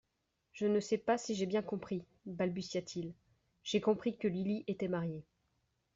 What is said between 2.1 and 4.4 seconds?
balbutia-t-il; j'ai compris que